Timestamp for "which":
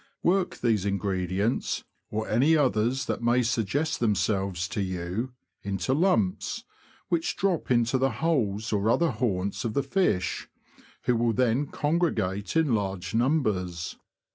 7.09-7.35